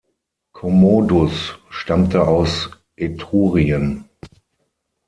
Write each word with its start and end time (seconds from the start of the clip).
Commodus 0.53 1.59
stammte 1.69 2.25
aus 2.27 2.71
Etrurien. 2.95 4.05